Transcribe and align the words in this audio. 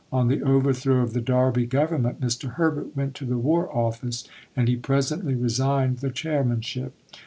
On 0.11 0.29
the 0.29 0.41
overthrow 0.41 1.03
of 1.03 1.13
the 1.13 1.21
Derby 1.21 1.67
Government, 1.67 2.19
Mr. 2.21 2.53
Herbert 2.53 2.97
went 2.97 3.13
to 3.13 3.23
the 3.23 3.37
War 3.37 3.71
Office, 3.71 4.27
and 4.57 4.67
he 4.67 4.75
presently 4.75 5.35
resigned 5.35 5.97
the 5.99 6.09
chairmanship. 6.09 6.95